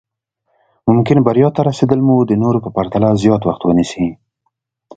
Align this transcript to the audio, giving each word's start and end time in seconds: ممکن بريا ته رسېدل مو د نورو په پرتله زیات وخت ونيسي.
ممکن 0.89 1.17
بريا 1.27 1.49
ته 1.55 1.61
رسېدل 1.69 1.99
مو 2.07 2.15
د 2.23 2.31
نورو 2.43 2.63
په 2.65 2.69
پرتله 2.75 3.09
زیات 3.23 3.41
وخت 3.45 3.61
ونيسي. 3.63 4.07